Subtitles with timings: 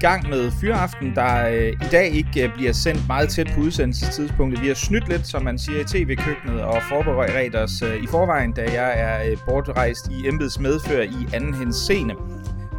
[0.00, 4.62] gang med Fyraften, der øh, i dag ikke øh, bliver sendt meget tæt på udsendelsestidspunktet.
[4.62, 8.52] Vi har snydt lidt, som man siger i tv-køkkenet, og forberedt os øh, i forvejen,
[8.52, 12.14] da jeg er øh, bortrejst i embedsmedfører i anden henseende.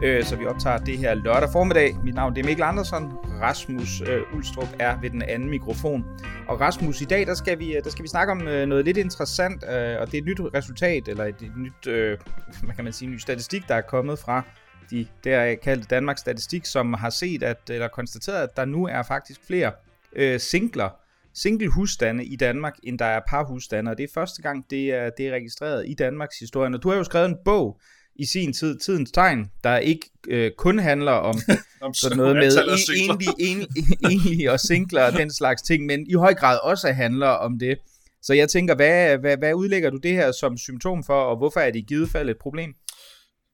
[0.03, 1.97] Øh, så vi optager det her lørdag formiddag.
[2.03, 3.11] Mit navn det er Mikkel Andersen.
[3.41, 6.05] Rasmus øh, Ulstrup er ved den anden mikrofon.
[6.47, 8.85] Og Rasmus, i dag der skal vi, øh, der skal vi snakke om øh, noget
[8.85, 12.17] lidt interessant, øh, og det er et nyt resultat, eller et, et nyt, øh,
[12.63, 14.43] hvad kan man sige, en ny statistik, der er kommet fra
[14.91, 19.03] de der kaldte Danmarks Statistik, som har set, at, eller konstateret, at der nu er
[19.03, 19.71] faktisk flere
[20.15, 20.89] øh, singler,
[21.33, 24.93] single husstande i Danmark, end der er par husstande, og det er første gang, det
[24.93, 26.75] er, det er registreret i Danmarks historie.
[26.75, 27.79] Og du har jo skrevet en bog
[28.15, 31.35] i sin tid, Tidens Tegn, der ikke øh, kun handler om,
[31.81, 32.51] om sådan noget med
[32.95, 37.27] enlige, enlige, enlige og singler og den slags ting, men i høj grad også handler
[37.27, 37.77] om det.
[38.21, 41.59] Så jeg tænker, hvad, hvad, hvad udlægger du det her som symptom for, og hvorfor
[41.59, 42.73] er det i givet fald et problem?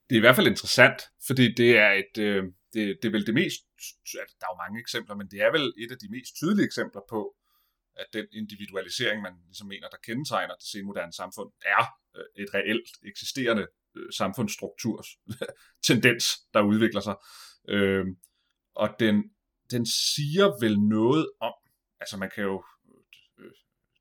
[0.10, 3.26] Det er i hvert fald interessant, fordi det er et, øh, det, det er vel
[3.26, 3.60] det mest,
[4.22, 6.66] altså, der er jo mange eksempler, men det er vel et af de mest tydelige
[6.66, 7.36] eksempler på,
[7.96, 11.84] at den individualisering, man ligesom mener, der kendetegner det senmoderne samfund, er
[12.16, 15.08] øh, et reelt eksisterende øh, samfundsstrukturs
[15.90, 17.16] tendens, der udvikler sig.
[17.70, 18.06] Øh,
[18.76, 19.24] og den,
[19.72, 21.54] den siger vel noget om,
[22.00, 22.64] altså man kan jo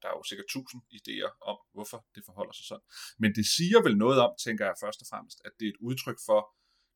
[0.02, 2.86] der er jo sikkert tusind idéer om, hvorfor det forholder sig sådan.
[3.22, 5.82] Men det siger vel noget om, tænker jeg først og fremmest, at det er et
[5.88, 6.40] udtryk for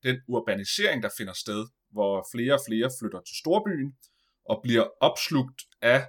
[0.06, 1.62] den urbanisering, der finder sted,
[1.94, 3.90] hvor flere og flere flytter til storbyen
[4.50, 5.60] og bliver opslugt
[5.94, 6.00] af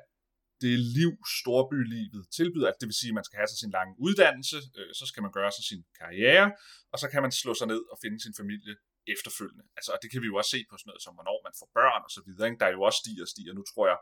[0.63, 2.67] det liv, storbylivet tilbyder.
[2.67, 5.21] Altså, det vil sige, at man skal have sig sin lange uddannelse, øh, så skal
[5.25, 6.47] man gøre sig sin karriere,
[6.91, 8.73] og så kan man slå sig ned og finde sin familie
[9.15, 9.65] efterfølgende.
[9.77, 11.69] Altså, og det kan vi jo også se på sådan noget som, hvornår man får
[11.79, 12.45] børn og så videre.
[12.47, 12.59] Ikke?
[12.61, 13.53] Der er jo også stiger og stiger.
[13.59, 13.99] Nu tror jeg,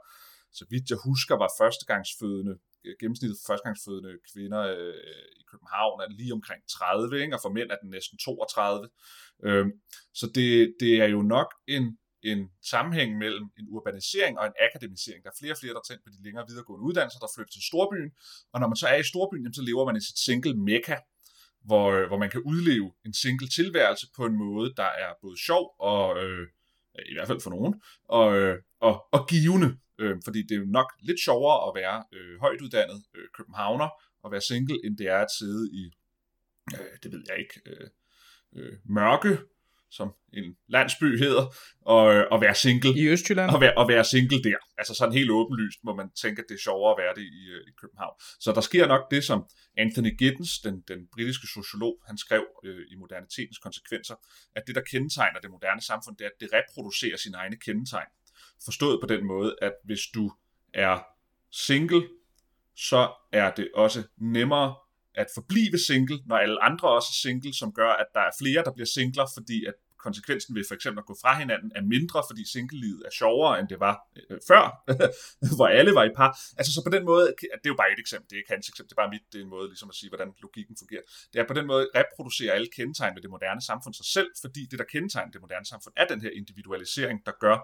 [0.60, 2.56] så vidt jeg husker, var førstegangsfødende
[3.00, 4.94] gennemsnittet for førstegangsfødende kvinder øh,
[5.42, 7.36] i København er lige omkring 30, ikke?
[7.36, 8.90] og for mænd er den næsten 32.
[9.46, 9.72] Øhm,
[10.20, 11.86] så det, det er jo nok en,
[12.32, 12.40] en
[12.72, 15.24] sammenhæng mellem en urbanisering og en akademisering.
[15.24, 17.68] Der er flere og flere, der tænker på de længere videregående uddannelser, der flytter til
[17.70, 18.10] storbyen,
[18.54, 20.98] og når man så er i storbyen, så lever man i sit single mekka,
[21.68, 25.38] hvor, øh, hvor man kan udleve en single tilværelse på en måde, der er både
[25.48, 26.48] sjov og, øh,
[27.12, 27.74] i hvert fald for nogen,
[28.18, 28.56] og, øh,
[28.88, 29.70] og, og givende.
[30.00, 33.90] Øh, fordi det er jo nok lidt sjovere at være øh, højt uddannet øh, københavner
[34.24, 35.84] og være single, end det er at sidde i,
[36.76, 37.88] øh, det ved jeg ikke, øh,
[38.56, 39.38] øh, mørke,
[39.98, 41.46] som en landsby hedder,
[41.82, 42.94] og, øh, og være single.
[43.02, 43.50] I Østjylland?
[43.56, 44.58] Og være, og være single der.
[44.78, 47.42] Altså sådan helt åbenlyst, hvor man tænker, at det er sjovere at være det i,
[47.56, 48.16] øh, i København.
[48.40, 49.40] Så der sker nok det, som
[49.78, 54.16] Anthony Giddens, den, den britiske sociolog, han skrev øh, i Modernitetens konsekvenser,
[54.56, 58.12] at det, der kendetegner det moderne samfund, det er, at det reproducerer sine egne kendetegn.
[58.66, 60.32] Forstået på den måde, at hvis du
[60.74, 61.00] er
[61.52, 62.08] single,
[62.76, 64.76] så er det også nemmere
[65.16, 68.64] at forblive single, når alle andre også er single, som gør, at der er flere,
[68.64, 69.74] der bliver singler, fordi at
[70.08, 73.68] konsekvensen ved for eksempel at gå fra hinanden er mindre, fordi singlelivet er sjovere, end
[73.74, 74.64] det var øh, før,
[75.58, 76.32] hvor alle var i par.
[76.60, 77.26] Altså så på den måde,
[77.62, 79.26] det er jo bare et eksempel, det er ikke hans eksempel, det er bare mit,
[79.32, 81.06] det er en måde ligesom at sige, hvordan logikken fungerer.
[81.32, 84.62] Det er på den måde, reproducerer alle kendetegn ved det moderne samfund sig selv, fordi
[84.72, 87.58] det, der kendetegner det moderne samfund, er den her individualisering, der gør,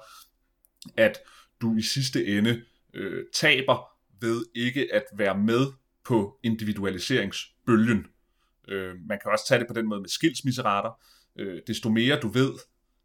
[0.97, 1.19] at
[1.61, 5.67] du i sidste ende øh, taber ved ikke at være med
[6.03, 8.05] på individualiseringsbølgen.
[8.67, 10.91] Øh, man kan også tage det på den måde med skilsmisserater.
[11.39, 12.51] Øh, desto mere du ved,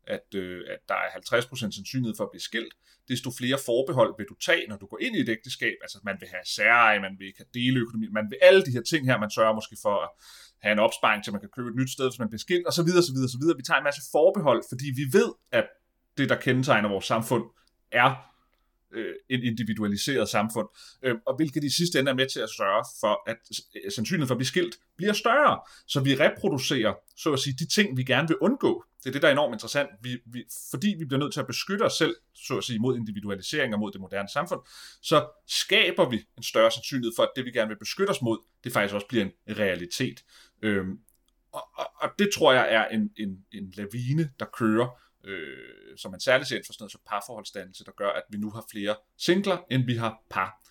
[0.06, 2.74] at, øh, at der er 50% sandsynlighed for at blive skilt,
[3.08, 5.76] desto flere forbehold vil du tage, når du går ind i et ægteskab.
[5.82, 8.82] Altså, man vil have særeje, man vil ikke have deleøkonomi, man vil alle de her
[8.82, 10.10] ting her, man sørger måske for at
[10.64, 12.72] have en opsparing, så man kan købe et nyt sted, hvis man bliver skilt, og
[12.72, 13.56] så videre, så videre, så videre.
[13.56, 15.66] Vi tager en masse forbehold, fordi vi ved, at
[16.18, 17.44] det, der kendetegner vores samfund,
[17.92, 18.14] er
[18.92, 20.68] øh, et individualiseret samfund,
[21.02, 23.36] øh, og hvilket i sidste ende er med til at sørge for, at
[23.76, 25.60] øh, sandsynligheden for at blive skilt bliver større.
[25.86, 28.84] Så vi reproducerer, så at sige, de ting, vi gerne vil undgå.
[28.98, 29.88] Det er det, der er enormt interessant.
[30.02, 32.96] Vi, vi, fordi vi bliver nødt til at beskytte os selv, så at sige, mod
[32.96, 34.60] individualisering og mod det moderne samfund,
[35.02, 38.38] så skaber vi en større sandsynlighed for, at det, vi gerne vil beskytte os mod,
[38.64, 40.24] det faktisk også bliver en realitet.
[40.62, 40.84] Øh,
[41.52, 44.88] og, og, og det tror jeg er en, en, en lavine, der kører,
[45.26, 48.50] øh, som man særligt ser for sådan noget som parforholdsdannelse, der gør, at vi nu
[48.50, 50.62] har flere singler, end vi har par.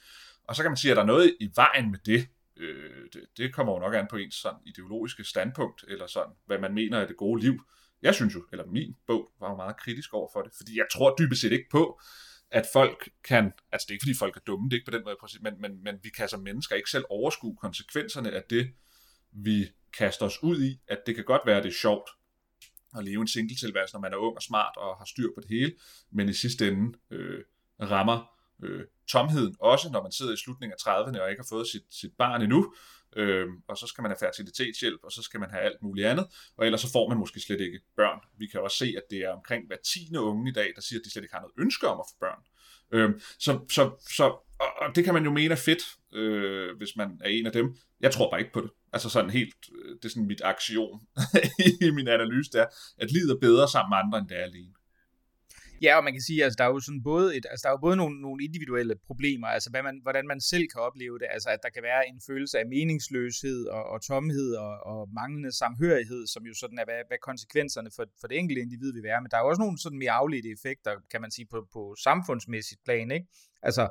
[0.47, 2.27] Og så kan man sige, at der er noget i vejen med det.
[2.57, 6.59] Øh, det, det kommer jo nok an på ens sådan ideologiske standpunkt, eller sådan, hvad
[6.59, 7.61] man mener er det gode liv.
[8.01, 10.85] Jeg synes jo, eller min bog var jo meget kritisk over for det, fordi jeg
[10.93, 12.01] tror dybest set ikke på,
[12.51, 14.97] at folk kan, altså det er ikke fordi folk er dumme, det er ikke på
[14.97, 18.73] den måde men, men, men vi kan som mennesker ikke selv overskue konsekvenserne af det,
[19.31, 22.09] vi kaster os ud i, at det kan godt være, at det er sjovt
[22.97, 25.49] at leve en singletilværelse, når man er ung og smart og har styr på det
[25.49, 25.73] hele,
[26.11, 27.43] men i sidste ende øh,
[27.81, 31.67] rammer øh, tomheden også, når man sidder i slutningen af 30'erne og ikke har fået
[31.67, 32.73] sit, sit barn endnu,
[33.15, 36.25] øh, og så skal man have fertilitetshjælp, og så skal man have alt muligt andet,
[36.57, 38.19] og ellers så får man måske slet ikke børn.
[38.37, 40.99] Vi kan også se, at det er omkring hver tiende unge i dag, der siger,
[40.99, 42.41] at de slet ikke har noget ønske om at få børn.
[42.91, 43.09] Øh,
[43.39, 44.23] så, så, så
[44.59, 45.83] og, og det kan man jo mene er fedt,
[46.13, 47.75] øh, hvis man er en af dem.
[48.01, 48.69] Jeg tror bare ikke på det.
[48.93, 51.01] Altså sådan helt, øh, det er sådan mit aktion
[51.87, 52.65] i min analyse, der,
[52.97, 54.73] at livet er bedre sammen med andre, end det er alene.
[55.81, 57.69] Ja, og man kan sige, at altså, der er jo sådan både, et, altså, der
[57.69, 61.19] er jo både nogle, nogle individuelle problemer, altså hvad man, hvordan man selv kan opleve
[61.19, 65.09] det, altså at der kan være en følelse af meningsløshed og, og tomhed og, og
[65.13, 69.03] manglende samhørighed, som jo sådan er, hvad, hvad konsekvenserne for, for det enkelte individ vil
[69.03, 71.67] være, men der er jo også nogle sådan mere afledte effekter, kan man sige, på,
[71.73, 73.27] på samfundsmæssigt plan, ikke?
[73.61, 73.83] Altså,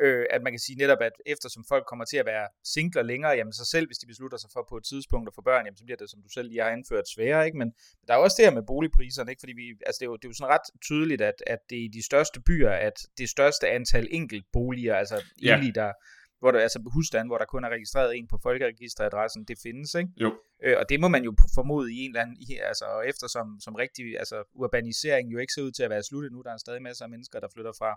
[0.00, 3.30] Øh, at man kan sige netop, at eftersom folk kommer til at være singler længere,
[3.30, 5.76] jamen så selv hvis de beslutter sig for på et tidspunkt at få børn, jamen
[5.76, 7.58] så bliver det, som du selv lige har anført, sværere, ikke?
[7.58, 7.72] Men
[8.06, 9.40] der er også det her med boligpriserne, ikke?
[9.40, 11.78] Fordi vi, altså det, er jo, det er jo sådan ret tydeligt, at, at det
[11.78, 15.48] er i de største byer, at det største antal enkeltboliger, altså ja.
[15.48, 15.92] egentlig der,
[16.40, 20.10] hvor der, altså husstand, hvor der kun er registreret en på folkeregisteradressen, det findes, ikke?
[20.16, 20.30] Jo.
[20.62, 24.18] Øh, og det må man jo formode i en eller anden, altså eftersom som rigtig,
[24.18, 27.04] altså urbanisering jo ikke ser ud til at være slut nu, der er stadig masser
[27.04, 27.90] af mennesker, der flytter fra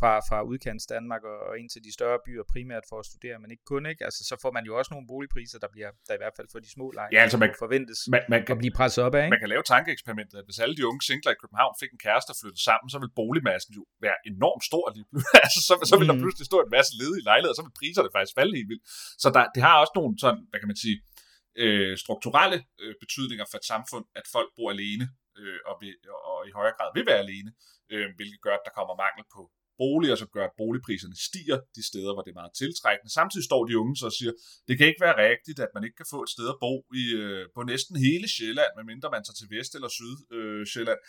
[0.00, 3.36] fra, fra udkants Danmark og, og ind til de større byer primært for at studere,
[3.42, 4.02] men ikke kun, ikke?
[4.08, 6.58] Altså, så får man jo også nogle boligpriser, der bliver, der i hvert fald for
[6.64, 9.24] de små lejre, ja, altså man, forventes man, man kan, at blive presset op af,
[9.24, 9.34] ikke?
[9.36, 12.30] Man kan lave tankeeksperimentet, at hvis alle de unge singler i København fik en kæreste
[12.34, 15.06] og flyttede sammen, så vil boligmassen jo være enormt stor lige
[15.46, 16.22] altså, så, så vil der mm.
[16.24, 18.84] pludselig stå en masse ledige lejligheder, og så vil priserne faktisk falde helt vildt.
[19.22, 20.96] Så der, det har også nogle sådan, hvad kan man sige,
[21.62, 25.04] øh, strukturelle øh, betydninger for et samfund, at folk bor alene,
[25.40, 25.92] øh, og, vil,
[26.30, 27.50] og i højere grad vil være alene,
[27.92, 29.42] øh, hvilket gør, at der kommer mangel på
[29.82, 33.10] boliger, som gør, at boligpriserne stiger de steder, hvor det er meget tiltrækkende.
[33.18, 34.32] Samtidig står de unge så og siger,
[34.68, 37.04] det kan ikke være rigtigt, at man ikke kan få et sted at bo i,
[37.22, 41.00] øh, på næsten hele Sjælland, medmindre man tager til Vest- eller Syd øh, Sjælland.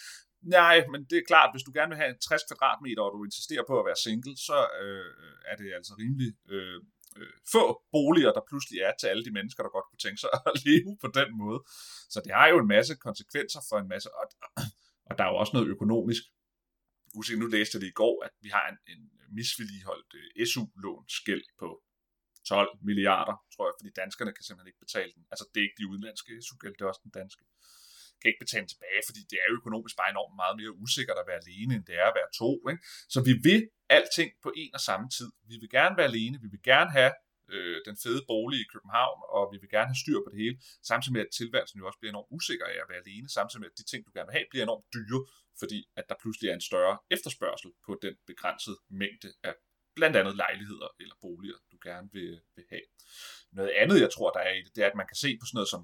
[0.59, 3.65] Nej, men det er klart, hvis du gerne vil have 60 kvadratmeter, og du insisterer
[3.67, 5.11] på at være single, så øh,
[5.51, 6.79] er det altså rimelig øh,
[7.19, 7.63] øh, få
[7.95, 10.91] boliger, der pludselig er til alle de mennesker, der godt kunne tænke sig at leve
[11.03, 11.59] på den måde.
[12.13, 14.25] Så det har jo en masse konsekvenser for en masse, og,
[15.09, 16.23] og der er jo også noget økonomisk
[17.19, 19.01] usikker, nu læste jeg det i går, at vi har en, en
[19.39, 21.67] misvedligeholdt øh, SU-lånsgæld på
[22.47, 25.23] 12 milliarder, tror jeg, fordi danskerne kan simpelthen ikke betale den.
[25.31, 27.43] Altså det er ikke de udenlandske SU-gæld, det er også den danske.
[28.19, 31.27] Kan ikke betale tilbage, fordi det er jo økonomisk bare enormt meget mere usikkert at
[31.29, 32.51] være alene, end det er at være to.
[32.71, 32.81] Ikke?
[33.13, 33.61] Så vi vil
[33.97, 35.29] alting på en og samme tid.
[35.51, 37.11] Vi vil gerne være alene, vi vil gerne have
[37.53, 40.55] øh, den fede bolig i København, og vi vil gerne have styr på det hele,
[40.89, 43.69] samtidig med, at tilværelsen jo også bliver enormt usikker af at være alene, samtidig med,
[43.71, 45.21] at de ting, du gerne vil have, bliver enormt dyre,
[45.61, 49.53] fordi at der pludselig er en større efterspørgsel på den begrænsede mængde af
[49.95, 52.87] blandt andet lejligheder eller boliger, du gerne vil, vil have.
[53.51, 55.45] Noget andet, jeg tror, der er i det, det er, at man kan se på
[55.45, 55.81] sådan noget som,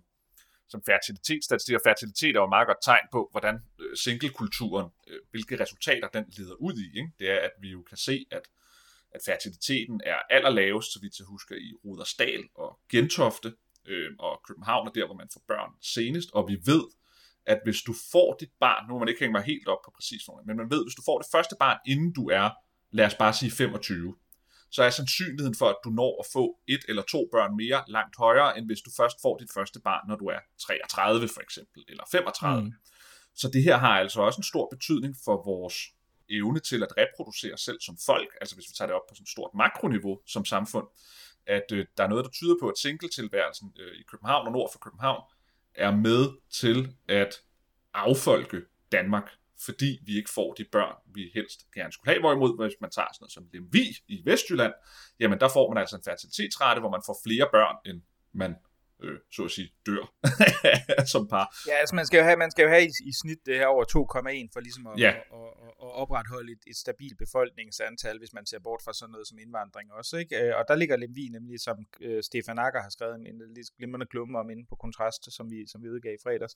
[0.69, 5.19] som fertilitetsstatistik, og fertilitet er jo et meget godt tegn på, hvordan øh, singlekulturen, øh,
[5.31, 6.87] hvilke resultater den leder ud i.
[6.99, 7.11] Ikke?
[7.19, 8.45] Det er, at vi jo kan se, at
[9.15, 13.53] at fertiliteten er allerlavest, så vidt jeg husker, i Rudersdal og Gentofte,
[13.87, 16.83] øh, og København er der, hvor man får børn senest, og vi ved,
[17.45, 19.91] at hvis du får dit barn, nu må man ikke hænge mig helt op på
[19.95, 22.49] præcis men man ved, hvis du får det første barn, inden du er,
[22.91, 24.15] lad os bare sige 25,
[24.71, 28.15] så er sandsynligheden for, at du når at få et eller to børn mere langt
[28.17, 31.83] højere, end hvis du først får dit første barn, når du er 33 for eksempel,
[31.87, 32.61] eller 35.
[32.61, 32.73] Mm.
[33.35, 35.75] Så det her har altså også en stor betydning for vores
[36.37, 39.23] evne til at reproducere selv som folk, altså hvis vi tager det op på sådan
[39.23, 40.87] et stort makroniveau som samfund,
[41.47, 44.69] at øh, der er noget, der tyder på, at singletilværelsen øh, i København og nord
[44.71, 45.23] for København
[45.75, 47.41] er med til at
[47.93, 48.61] affolke
[48.91, 49.29] Danmark,
[49.65, 52.21] fordi vi ikke får de børn, vi helst gerne skulle have.
[52.21, 54.73] Hvorimod, hvis man tager sådan noget som Lemvi i Vestjylland,
[55.19, 58.01] jamen der får man altså en fertilitetsrate, hvor man får flere børn, end
[58.33, 58.55] man
[59.03, 60.05] øh, så at sige, dør
[61.13, 61.55] som par.
[61.67, 63.65] Ja, altså man skal jo have, man skal jo have i, i snit det her
[63.65, 65.09] over 2,1 for ligesom at, ja.
[65.09, 65.60] at, at,
[65.91, 69.87] at opretholde et, et stabilt befolkningsantal, hvis man ser bort fra sådan noget som indvandring
[69.99, 70.13] også.
[70.21, 70.33] Ikke?
[70.39, 73.69] Øh, og der ligger Lemvi nemlig, som øh, Stefan Akker har skrevet en, en lidt
[73.77, 76.55] glimrende klumme om inde på Kontrast, som vi, som vi udgav i fredags.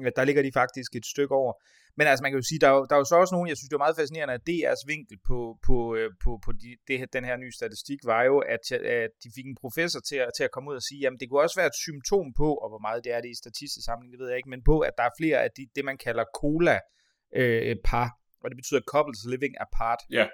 [0.00, 1.52] Øh, der ligger de faktisk et stykke over.
[1.98, 3.48] Men altså man kan jo sige, der er jo, der er jo så også nogen,
[3.48, 6.70] jeg synes det er meget fascinerende, at DR's vinkel på, på, øh, på, på de,
[6.88, 8.64] det, den her nye statistik var jo, at,
[9.02, 11.26] at de fik en professor til at, til at komme ud og sige, jamen det
[11.28, 14.12] kunne også være et symptom på, og hvor meget det er det i statistisk sammenhæng,
[14.12, 16.24] det ved jeg ikke, men på, at der er flere af de, det, man kalder
[16.40, 18.08] cola-par,
[18.42, 19.98] og det betyder couples living apart.
[20.10, 20.26] Ja.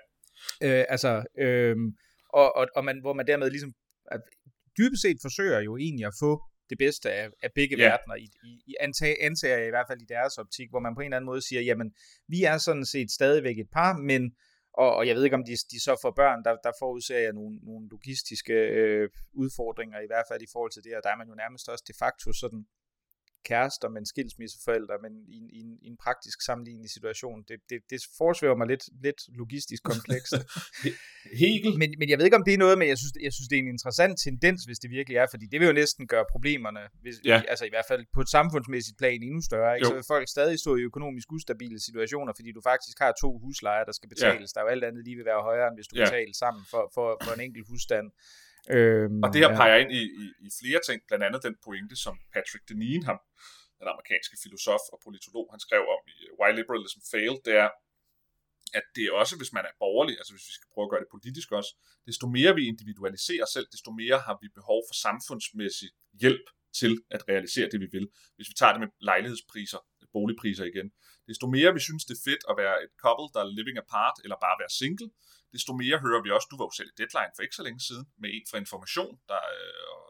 [0.63, 1.77] Øh, altså, øh,
[2.29, 3.73] og, og, og man, hvor man dermed ligesom,
[4.11, 4.21] at
[4.79, 7.91] dybest set forsøger jo egentlig at få det bedste af, af begge yeah.
[7.91, 10.95] verdener, i, i, i antag, antager jeg i hvert fald i deres optik, hvor man
[10.95, 11.95] på en eller anden måde siger, jamen,
[12.29, 14.23] vi er sådan set stadigvæk et par, men
[14.83, 17.33] og, og jeg ved ikke, om de, de så får børn, der, der forudser jeg
[17.33, 21.17] nogle, nogle logistiske øh, udfordringer, i hvert fald i forhold til det, og der er
[21.17, 22.67] man jo nærmest også de facto sådan
[23.45, 27.39] kærester, men skilsmisseforældre, men i, i, en, i en praktisk sammenlignende situation.
[27.49, 30.35] Det, det, det forsvæver mig lidt, lidt logistisk komplekst.
[31.43, 31.79] Hegel.
[31.79, 33.57] Men, men jeg ved ikke, om det er noget, men jeg synes, jeg synes, det
[33.59, 36.81] er en interessant tendens, hvis det virkelig er, fordi det vil jo næsten gøre problemerne,
[37.03, 37.43] hvis, ja.
[37.49, 39.75] altså i hvert fald på et samfundsmæssigt plan endnu større.
[39.77, 39.87] Ikke?
[39.87, 43.85] Så vil folk stadig stå i økonomisk ustabile situationer, fordi du faktisk har to huslejer,
[43.85, 44.49] der skal betales.
[44.51, 44.53] Ja.
[44.55, 46.05] Der er jo alt andet lige vil være højere, end hvis du ja.
[46.05, 48.07] betaler sammen for, for, for en enkelt husstand.
[48.71, 49.57] Øhm, og det her ja.
[49.61, 53.19] peger ind i, i, i flere ting, blandt andet den pointe, som Patrick Deneen, ham,
[53.81, 57.71] den amerikanske filosof og politolog, han skrev om i Why Liberalism Failed, det er,
[58.79, 61.05] at det er også, hvis man er borgerlig, altså hvis vi skal prøve at gøre
[61.05, 61.73] det politisk også,
[62.09, 65.89] desto mere vi individualiserer selv, desto mere har vi behov for samfundsmæssig
[66.23, 66.47] hjælp
[66.81, 68.07] til at realisere det, vi vil.
[68.37, 69.81] Hvis vi tager det med lejlighedspriser,
[70.17, 70.89] boligpriser igen,
[71.29, 74.17] desto mere vi synes, det er fedt at være et couple, der er living apart,
[74.25, 75.09] eller bare være single,
[75.55, 77.81] desto mere hører vi også, du var jo selv i Deadline for ikke så længe
[77.89, 80.05] siden, med en fra Information, der øh,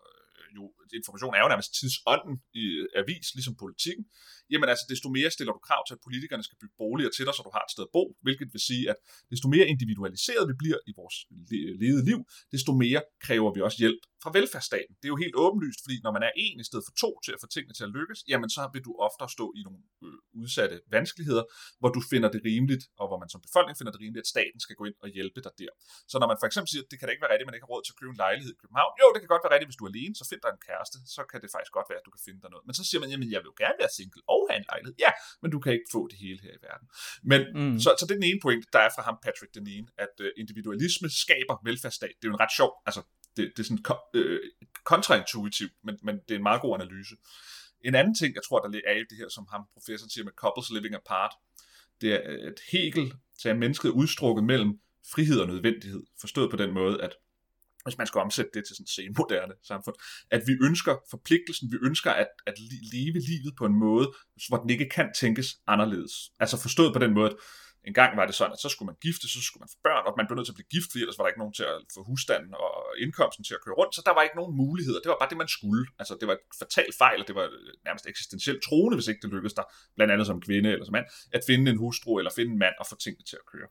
[0.56, 0.64] jo,
[1.00, 4.04] information er jo nærmest tidsånden i øh, avis, ligesom politikken,
[4.52, 7.34] jamen altså, desto mere stiller du krav til, at politikerne skal bygge boliger til dig,
[7.34, 8.98] så du har et sted at bo, hvilket vil sige, at
[9.32, 11.16] desto mere individualiseret vi bliver i vores
[11.82, 12.18] levede liv,
[12.54, 14.92] desto mere kræver vi også hjælp fra velfærdsstaten.
[15.00, 17.32] Det er jo helt åbenlyst, fordi når man er en i stedet for to til
[17.36, 20.40] at få tingene til at lykkes, jamen så vil du ofte stå i nogle øh,
[20.40, 21.44] udsatte vanskeligheder,
[21.80, 24.58] hvor du finder det rimeligt, og hvor man som befolkning finder det rimeligt, at staten
[24.64, 25.72] skal gå ind og hjælpe dig der.
[26.12, 27.56] Så når man for eksempel siger, at det kan da ikke være rigtigt, at man
[27.56, 29.52] ikke har råd til at købe en lejlighed i København, jo, det kan godt være
[29.54, 31.88] rigtigt, hvis du er alene, så find dig en kæreste, så kan det faktisk godt
[31.90, 32.64] være, at du kan finde dig noget.
[32.68, 34.94] Men så siger man, jamen jeg vil jo gerne være single og have en lejlighed.
[35.04, 35.10] Ja,
[35.42, 36.86] men du kan ikke få det hele her i verden.
[37.30, 37.80] Men mm.
[37.80, 40.26] så, så det er den ene point, der er fra ham, Patrick Deneen, at uh,
[40.42, 42.14] individualisme skaber velfærdsstat.
[42.18, 43.02] Det er jo en ret sjov, altså
[43.36, 44.40] det, det er sådan øh,
[44.84, 47.14] kontraintuitivt, men, men det er en meget god analyse.
[47.84, 50.32] En anden ting, jeg tror, der er i det her, som ham professoren siger med
[50.42, 51.32] couples living apart,
[52.00, 53.12] det er, at Hegel
[53.42, 54.80] tager mennesket udstrukket mellem
[55.12, 57.12] frihed og nødvendighed, forstået på den måde, at
[57.84, 59.96] hvis man skal omsætte det til sådan en senmoderne samfund,
[60.30, 62.54] at vi ønsker forpligtelsen, vi ønsker at, at
[62.92, 64.06] leve livet på en måde,
[64.48, 66.12] hvor den ikke kan tænkes anderledes.
[66.40, 67.36] Altså forstået på den måde, at
[67.88, 70.04] en gang var det sådan, at så skulle man gifte, så skulle man få børn,
[70.06, 71.66] og man blev nødt til at blive gift, fordi ellers var der ikke nogen til
[71.72, 72.72] at få husstanden og
[73.04, 75.00] indkomsten til at køre rundt, så der var ikke nogen muligheder.
[75.00, 75.84] Det var bare det, man skulle.
[76.00, 77.46] Altså, det var et fatalt fejl, og det var
[77.86, 81.06] nærmest eksistentielt troende, hvis ikke det lykkedes dig, blandt andet som kvinde eller som mand,
[81.36, 83.68] at finde en hustru eller finde en mand og få tingene til at køre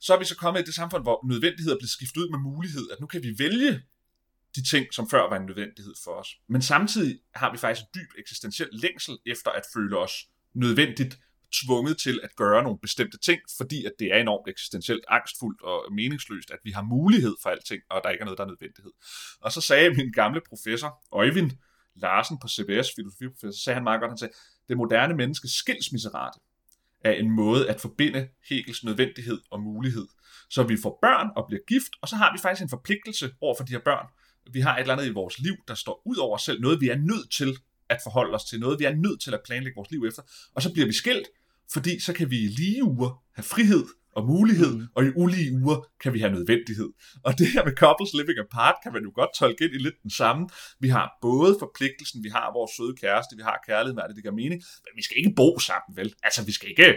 [0.00, 2.90] så er vi så kommet i det samfund, hvor nødvendighed bliver skiftet ud med mulighed,
[2.90, 3.82] at nu kan vi vælge
[4.56, 6.28] de ting, som før var en nødvendighed for os.
[6.48, 10.12] Men samtidig har vi faktisk en dyb eksistentiel længsel efter at føle os
[10.54, 11.18] nødvendigt
[11.52, 15.92] tvunget til at gøre nogle bestemte ting, fordi at det er enormt eksistentielt angstfuldt og
[15.92, 18.92] meningsløst, at vi har mulighed for alting, og der ikke er noget, der er nødvendighed.
[19.40, 21.50] Og så sagde min gamle professor, Øjvind
[21.94, 24.34] Larsen på CBS, filosofiprofessor, sagde han meget godt, han sagde,
[24.68, 26.38] det moderne menneske skilsmisserate
[27.04, 30.06] er en måde at forbinde Hegels nødvendighed og mulighed.
[30.50, 33.54] Så vi får børn og bliver gift, og så har vi faktisk en forpligtelse over
[33.56, 34.06] for de her børn.
[34.52, 36.80] Vi har et eller andet i vores liv, der står ud over os selv, noget
[36.80, 39.76] vi er nødt til at forholde os til, noget vi er nødt til at planlægge
[39.76, 40.22] vores liv efter,
[40.54, 41.28] og så bliver vi skilt,
[41.72, 43.84] fordi så kan vi i lige uger have frihed
[44.16, 44.86] og mulighed, mm.
[44.96, 46.90] og i ulige uger kan vi have nødvendighed.
[47.24, 50.02] Og det her med couples living apart kan man jo godt tolke ind i lidt
[50.02, 50.48] den samme.
[50.80, 54.24] Vi har både forpligtelsen, vi har vores søde kæreste, vi har kærlighed, hvad det, det
[54.24, 56.14] gør mening, men vi skal ikke bo sammen, vel?
[56.22, 56.94] Altså, vi skal ikke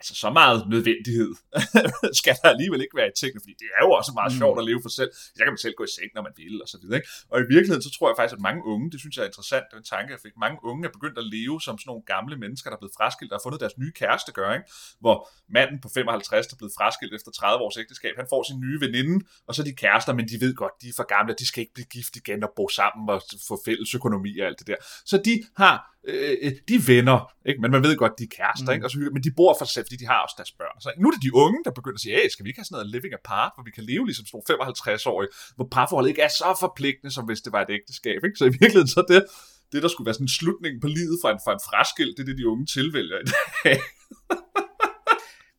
[0.00, 1.30] altså så meget nødvendighed
[2.20, 4.38] skal der alligevel ikke være i tingene, fordi det er jo også meget mm.
[4.40, 5.10] sjovt at leve for selv.
[5.36, 6.96] Så kan man selv gå i seng, når man vil, og så videre.
[7.00, 7.08] Ikke?
[7.32, 9.64] Og i virkeligheden, så tror jeg faktisk, at mange unge, det synes jeg er interessant,
[9.68, 12.04] det er en tanke, jeg fik, mange unge er begyndt at leve som sådan nogle
[12.14, 14.68] gamle mennesker, der er blevet fraskilt og har fundet deres nye kæreste gør, ikke?
[15.02, 15.16] hvor
[15.56, 18.78] manden på 55, der er blevet fraskilt efter 30 års ægteskab, han får sin nye
[18.84, 19.16] veninde,
[19.46, 21.60] og så er de kærester, men de ved godt, de er for gamle, de skal
[21.64, 24.78] ikke blive gift igen og bo sammen og få fælles økonomi og alt det der.
[25.10, 27.60] Så de har øh, øh, de er venner, ikke?
[27.62, 28.74] men man ved godt, de er kærester, mm.
[28.74, 28.86] ikke?
[28.86, 30.76] Og så, men de bor for sig selv, fordi de har også deres børn.
[30.84, 32.68] Så, nu er det de unge, der begynder at sige, hey, skal vi ikke have
[32.68, 36.32] sådan noget living apart, hvor vi kan leve ligesom sådan 55-årige, hvor parforholdet ikke er
[36.42, 38.20] så forpligtende, som hvis det var et ægteskab.
[38.26, 38.36] Ikke?
[38.40, 39.20] Så i virkeligheden så det,
[39.72, 42.22] det, der skulle være sådan en slutning på livet fra en, fra en fraskilt, det
[42.22, 43.78] er det, de unge tilvælger i dag.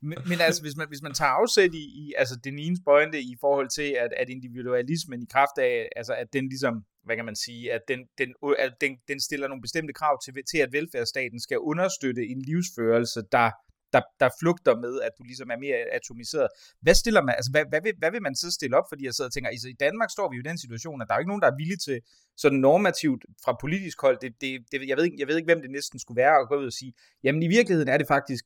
[0.09, 3.19] men, men altså, hvis man, hvis man tager afsæt i, i altså den ene pointe
[3.31, 7.25] i forhold til, at, at individualismen i kraft af, altså at den ligesom hvad kan
[7.25, 10.57] man sige, at den, den, øh, at den, den stiller nogle bestemte krav til, til,
[10.57, 13.51] at velfærdsstaten skal understøtte en livsførelse, der,
[13.93, 16.47] der, der flugter med, at du ligesom er mere atomiseret.
[16.81, 18.87] Hvad stiller man, altså hvad, hvad, vil, hvad vil man så stille op?
[18.91, 21.07] Fordi jeg sidder og tænker, altså, i Danmark står vi jo i den situation, at
[21.07, 21.97] der er ikke nogen, der er villige til
[22.37, 25.61] sådan normativt fra politisk hold, det, det, det, jeg, ved ikke, jeg ved ikke, hvem
[25.61, 26.93] det næsten skulle være at gå ud og sige,
[27.23, 28.45] jamen i virkeligheden er det faktisk,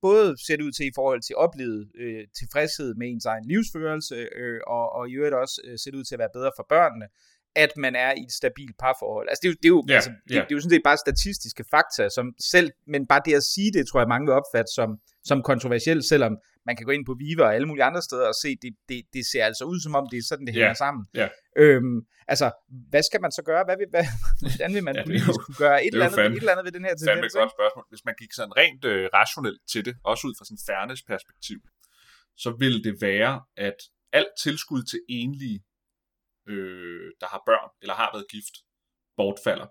[0.00, 4.14] både ser det ud til i forhold til oplevet øh, tilfredshed med ens egen livsførelse,
[4.14, 6.66] øh, og, og i øvrigt også øh, ser det ud til at være bedre for
[6.68, 7.06] børnene,
[7.56, 9.28] at man er i et stabilt parforhold.
[9.28, 10.40] Altså det er jo, det er jo, ja, altså, det, ja.
[10.40, 13.72] det er jo sådan set bare statistiske fakta, som selv, men bare det at sige
[13.72, 14.88] det, tror jeg mange vil opfatte som,
[15.24, 18.34] som kontroversielt, selvom man kan gå ind på Viva og alle mulige andre steder og
[18.42, 20.74] se, det, det, det ser altså ud som om, det er sådan, det hænger Ja,
[20.74, 21.02] sammen.
[21.14, 21.28] ja.
[21.56, 22.46] Øhm, altså,
[22.90, 23.62] hvad skal man så gøre?
[23.68, 24.04] Hvad vil, hvad,
[24.42, 26.36] hvordan vil man Ja, det er politisk kunne gøre et det er eller, andet, fandme-
[26.36, 27.34] et eller andet ved den her tendens?
[27.34, 27.84] et godt spørgsmål.
[27.92, 31.58] Hvis man gik sådan rent øh, rationelt til det, også ud fra sådan en fairness-perspektiv,
[32.44, 33.78] så ville det være, at
[34.12, 35.58] alt tilskud til enlige,
[36.46, 38.54] øh, der har børn, eller har været gift,
[39.16, 39.68] bortfalder.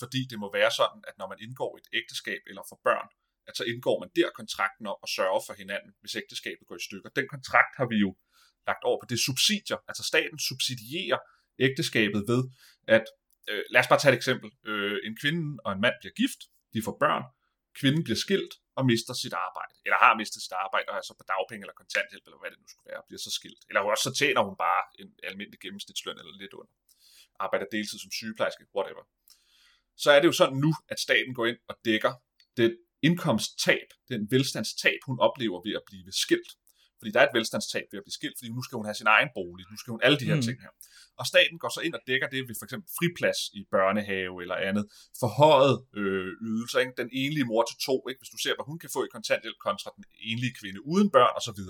[0.00, 3.08] Fordi det må være sådan, at når man indgår et ægteskab eller får børn,
[3.48, 6.86] at så indgår man der kontrakten om at sørge for hinanden, hvis ægteskabet går i
[6.88, 7.08] stykker.
[7.18, 8.10] Den kontrakt har vi jo
[8.68, 9.06] lagt over på.
[9.12, 9.78] Det subsidier.
[9.90, 11.20] Altså staten subsidierer
[11.66, 12.42] ægteskabet ved,
[12.96, 13.06] at,
[13.50, 14.50] øh, lad os bare tage et eksempel.
[14.70, 16.40] Øh, en kvinde og en mand bliver gift,
[16.74, 17.24] de får børn,
[17.80, 21.14] kvinden bliver skilt og mister sit arbejde, eller har mistet sit arbejde og er så
[21.20, 23.62] på dagpenge eller kontanthjælp, eller hvad det nu skulle være, og bliver så skilt.
[23.68, 26.74] Eller også så tjener hun bare en almindelig gennemsnitsløn eller lidt under.
[27.44, 29.04] Arbejder deltid som sygeplejerske, whatever.
[30.02, 32.12] Så er det jo sådan nu, at staten går ind og dækker
[32.56, 32.70] det
[33.02, 36.50] indkomsttab, den velstandstab, hun oplever ved at blive skilt.
[37.04, 39.10] Fordi der er et velstandstab ved at blive skilt, fordi nu skal hun have sin
[39.16, 40.46] egen bolig, nu skal hun alle de her Mm.
[40.48, 40.72] ting her.
[41.20, 44.56] Og staten går så ind og dækker det ved for eksempel friplads i børnehave eller
[44.68, 44.84] andet,
[45.22, 46.94] forhøjet øh, ydelser, ikke?
[47.02, 48.20] den enlige mor til to, ikke?
[48.20, 51.32] hvis du ser, hvad hun kan få i kontanthjælp kontra den enlige kvinde uden børn
[51.38, 51.60] osv.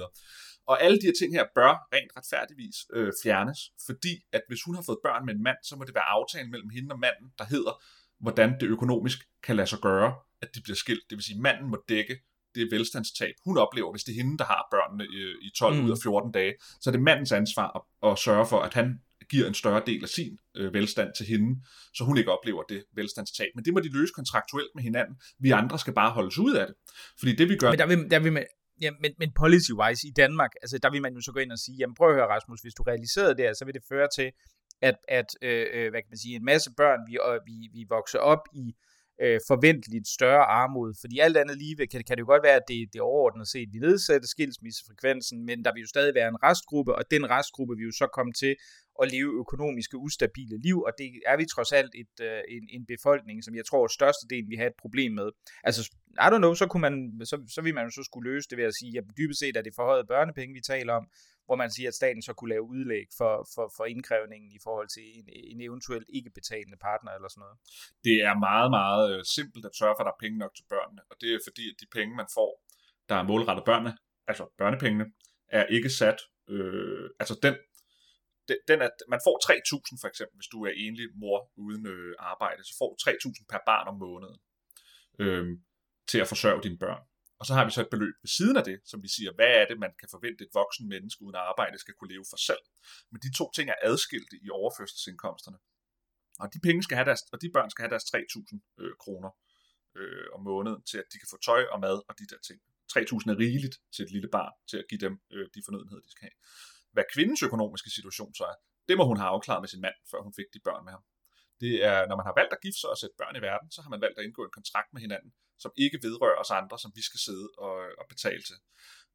[0.71, 4.75] Og alle de her ting her bør rent retfærdigvis øh, fjernes, fordi at hvis hun
[4.79, 7.27] har fået børn med en mand, så må det være aftalen mellem hende og manden,
[7.41, 7.75] der hedder,
[8.25, 10.11] hvordan det økonomisk kan lade sig gøre,
[10.43, 11.05] at de bliver skilt.
[11.09, 12.15] Det vil sige, at manden må dække
[12.55, 15.85] det velstandstab, hun oplever, hvis det er hende, der har børnene i, i 12 Mm.
[15.85, 16.55] ud af 14 dage.
[16.81, 20.03] Så er det mandens ansvar at, at sørge for, at han giver en større del
[20.03, 21.61] af sin øh, velstand til hende,
[21.95, 23.49] så hun ikke oplever det velstandstab.
[23.55, 25.17] Men det må de løse kontraktuelt med hinanden.
[25.39, 26.75] Vi andre skal bare holdes ud af det.
[27.19, 27.71] Fordi det vi gør...
[27.71, 28.45] Men der vil, der vil man,
[28.81, 31.59] ja, men, men policy-wise i Danmark, altså der vil man jo så gå ind og
[31.59, 34.09] sige, jamen prøv at høre Rasmus, hvis du realiserede det her, så vil det føre
[34.17, 34.31] til,
[34.83, 37.83] at, at øh, øh, hvad kan man sige, en masse børn, vi, og vi, vi
[37.89, 38.75] vokser op i
[39.23, 42.69] øh, forventeligt større armod, fordi alt andet lige kan, kan det jo godt være, at
[42.69, 46.95] det, det overordnet set, vi nedsætter skilsmissefrekvensen, men der vil jo stadig være en restgruppe,
[46.95, 48.57] og den restgruppe vil jo så komme til
[49.03, 52.87] at leve økonomiske ustabile liv, og det er vi trods alt et, øh, en, en
[52.87, 55.29] befolkning, som jeg tror størstedelen vi har et problem med.
[55.65, 55.83] Altså,
[56.25, 58.59] I don't know, så, kunne man, så, så vil man jo så skulle løse det
[58.59, 61.07] ved at sige, at dybest set er det forhøjet børnepenge, vi taler om,
[61.47, 64.89] hvor man siger, at staten så kunne lave udlæg for, for, for indkrævningen i forhold
[64.89, 67.59] til en, en eventuelt ikke betalende partner eller sådan noget.
[68.07, 70.67] det er meget, meget øh, simpelt at sørge for, at der er penge nok til
[70.75, 71.03] børnene.
[71.11, 72.51] Og det er fordi, at de penge, man får,
[73.09, 73.93] der er målrettet børnene,
[74.31, 75.07] altså børnepengene,
[75.49, 77.55] er ikke sat, øh, altså den,
[78.49, 82.15] den, den er, man får 3.000 for eksempel, hvis du er enlig mor uden øh,
[82.19, 84.39] arbejde, så får du 3.000 per barn om måneden
[85.19, 85.47] øh,
[86.11, 87.03] til at forsørge dine børn.
[87.41, 89.53] Og så har vi så et beløb ved siden af det, som vi siger, hvad
[89.61, 92.65] er det, man kan forvente et voksen menneske uden arbejde skal kunne leve for selv.
[93.11, 95.59] Men de to ting er adskilte i overførselsindkomsterne.
[96.43, 99.31] Og de penge skal have deres, og de børn skal have deres 3.000 øh, kroner
[99.99, 102.59] øh, om måneden til, at de kan få tøj og mad og de der ting.
[102.93, 106.11] 3.000 er rigeligt til et lille barn, til at give dem øh, de fornødenheder, de
[106.11, 106.37] skal have.
[106.95, 108.57] Hvad kvindens økonomiske situation så er,
[108.89, 111.05] det må hun have afklaret med sin mand, før hun fik de børn med ham.
[111.63, 113.81] Det er, når man har valgt at gifte sig og sætte børn i verden, så
[113.83, 115.31] har man valgt at indgå en kontrakt med hinanden,
[115.63, 118.59] som ikke vedrører os andre, som vi skal sidde og, og betale til.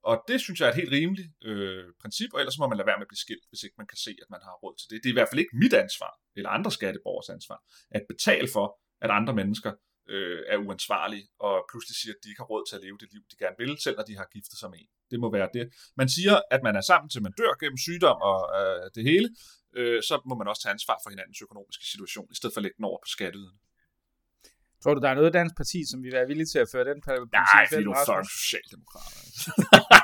[0.10, 2.90] Og det synes jeg er et helt rimeligt øh, princip, og ellers må man lade
[2.90, 4.88] være med at blive skilt, hvis ikke man kan se, at man har råd til
[4.90, 4.98] det.
[5.02, 7.60] Det er i hvert fald ikke mit ansvar, eller andre skatteborgers ansvar,
[7.98, 8.68] at betale for,
[9.06, 9.72] at andre mennesker
[10.14, 13.08] øh, er uansvarlige, og pludselig siger, at de ikke har råd til at leve det
[13.14, 14.90] liv, de gerne vil, selv når de har giftet sig med en.
[15.12, 15.66] Det må være det.
[16.02, 19.28] Man siger, at man er sammen til man dør gennem sygdom og øh, det hele,
[19.74, 22.64] øh, så må man også tage ansvar for hinandens økonomiske situation, i stedet for at
[22.64, 23.58] lægge den over på skatteyderne.
[24.84, 27.00] Tror du, der er noget dansk parti, som vil være villige til at føre den
[27.08, 27.32] politik?
[27.32, 28.10] Nej, fordi du er Rasmus?
[28.10, 29.14] fucking socialdemokrat.
[29.26, 29.50] altså.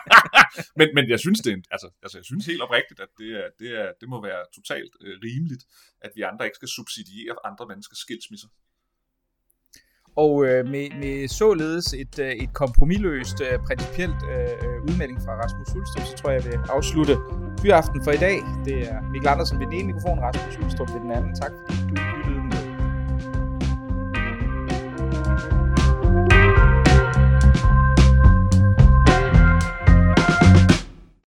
[0.79, 3.29] men, men jeg synes, det er en, altså, altså, jeg synes helt oprigtigt, at det,
[3.41, 5.63] er, det, er, det må være totalt øh, rimeligt,
[6.05, 8.49] at vi andre ikke skal subsidiere andre menneskers skilsmisser.
[10.15, 15.31] Og øh, med, med således et, øh, et kompromilløst, øh, principielt øh, øh udmelding fra
[15.43, 17.17] Rasmus Hulstrup, så tror jeg, jeg vil afslutte
[17.61, 18.37] fyraften for i dag.
[18.65, 21.35] Det er Mikkel Andersen ved den ene mikrofon, Rasmus Hulstrup ved den anden.
[21.35, 21.95] Tak fordi du